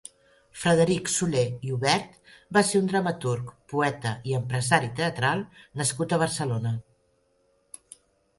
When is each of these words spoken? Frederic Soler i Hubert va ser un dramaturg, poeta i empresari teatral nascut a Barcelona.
Frederic 0.59 1.09
Soler 1.15 1.43
i 1.67 1.73
Hubert 1.75 2.17
va 2.57 2.63
ser 2.69 2.81
un 2.85 2.89
dramaturg, 2.93 3.51
poeta 3.75 4.15
i 4.31 4.35
empresari 4.39 4.91
teatral 5.03 5.45
nascut 5.83 6.17
a 6.17 6.21
Barcelona. 6.25 6.75